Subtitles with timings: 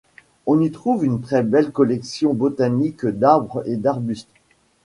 [0.47, 4.31] On y trouve une très belle collection botanique d'arbres et d'arbustes.